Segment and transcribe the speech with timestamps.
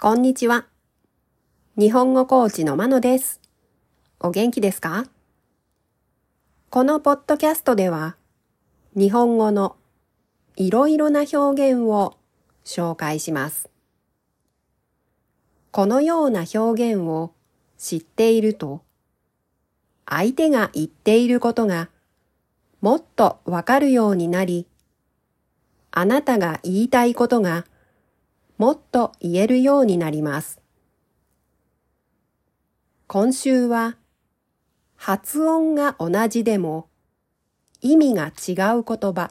[0.00, 0.64] こんにちは。
[1.76, 3.40] 日本語コーチのまのです。
[4.20, 5.06] お元気ですか？
[6.70, 8.14] このポッドキャストでは、
[8.94, 9.74] 日本語の
[10.54, 12.16] いろいろな表現を
[12.64, 13.70] 紹介します。
[15.72, 17.32] このような表現を
[17.76, 18.82] 知っていると、
[20.06, 21.88] 相手が言っていることが
[22.80, 24.68] もっとわかるようになり、
[25.90, 27.64] あなたが言いたいことが
[28.58, 30.60] もっと言えるようになります。
[33.06, 33.96] 今週は
[34.96, 36.88] 発音が同じでも
[37.80, 39.30] 意味が違う言葉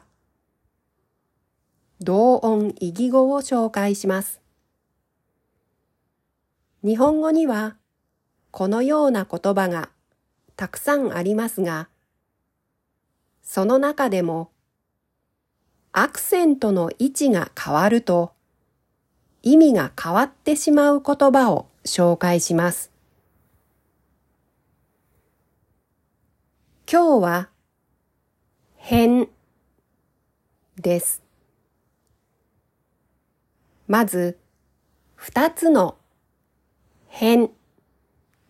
[2.00, 4.40] 同音異義語を紹介します。
[6.82, 7.76] 日本語には
[8.50, 9.90] このような言葉が
[10.56, 11.90] たくさんありますが、
[13.42, 14.52] その中でも
[15.92, 18.37] アクセントの位置が変わると
[19.50, 22.92] 意味が変わってしまう言葉を紹介します。
[26.90, 27.48] 今日は
[28.76, 29.28] 変
[30.76, 31.22] です。
[33.86, 34.38] まず、
[35.14, 35.96] 二つの
[37.06, 37.48] 変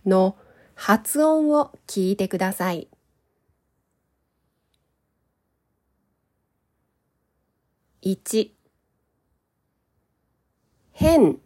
[0.04, 0.36] の
[0.74, 2.88] 発音を聞いてください。
[8.02, 8.57] 一、
[11.00, 11.38] 変、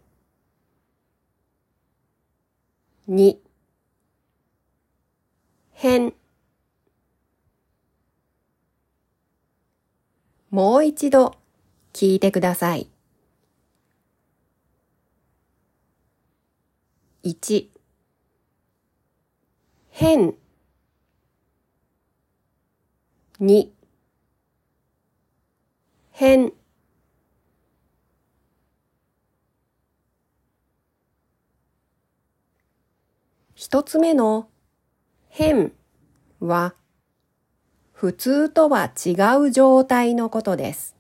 [3.06, 3.39] に、
[5.72, 6.14] 変、
[10.48, 11.34] もう一度
[11.92, 12.89] 聞いてください。
[17.22, 17.69] 1
[19.91, 20.34] 変
[23.39, 23.69] 2
[26.12, 26.61] 変。
[33.64, 34.48] 一つ目の
[35.28, 35.70] 変
[36.41, 36.75] は
[37.92, 40.97] 普通とは違う状態のことです。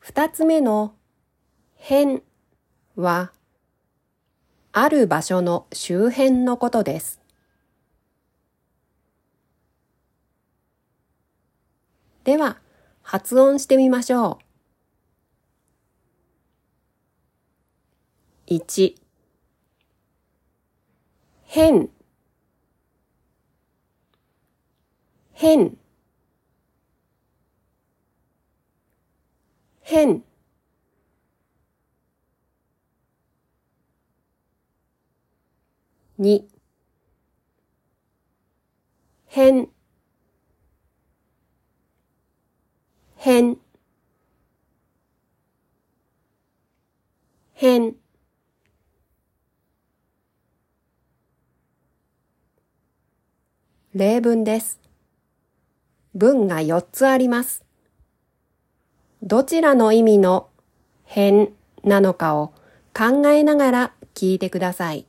[0.00, 0.96] 二つ目の
[1.76, 2.24] 変
[2.96, 3.30] は、
[4.72, 7.20] ある場所の周辺のことです。
[12.24, 12.58] では、
[13.02, 14.51] 発音してみましょう。
[18.52, 18.94] 1
[21.46, 21.88] 変。
[25.32, 25.78] 変。
[29.80, 30.22] 変。
[36.18, 36.46] に
[39.28, 39.70] 変。
[43.16, 43.56] 変。
[47.54, 48.01] 変。
[53.94, 54.80] 例文です。
[56.14, 57.62] 文が4つあります。
[59.22, 60.48] どちらの意味の
[61.04, 61.50] 変
[61.84, 62.54] なのかを
[62.96, 65.04] 考えながら聞いてください。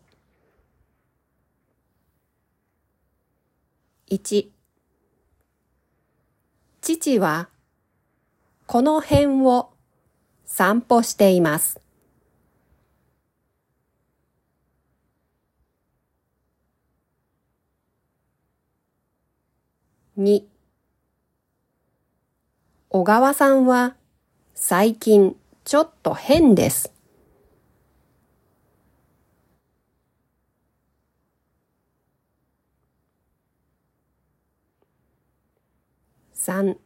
[4.12, 4.50] 1
[6.82, 7.48] 父は
[8.68, 9.70] この辺を
[10.46, 11.80] 散歩しています。
[20.16, 20.44] 2
[22.90, 23.96] 小川さんは
[24.53, 26.94] 最近ちょっと変です。
[36.35, 36.78] 3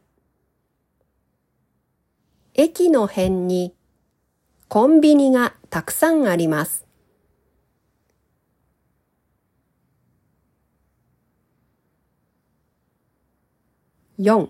[2.54, 3.74] 駅の辺に
[4.68, 6.87] コンビニがたくさんあります。
[14.20, 14.48] 4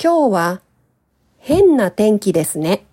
[0.00, 0.62] 今日は
[1.38, 2.86] 変な天気ですね。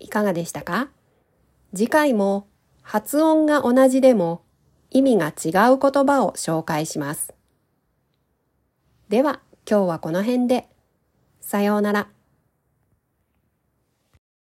[0.00, 0.88] いかがでしたか？
[1.72, 2.48] 次回も
[2.82, 4.42] 発音が同じでも
[4.90, 7.32] 意味が違う言葉を紹介します。
[9.08, 10.68] では今日はこの辺で。
[11.40, 12.08] さようなら。